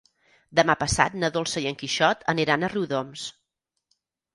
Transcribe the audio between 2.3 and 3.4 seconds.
aniran a Riudoms.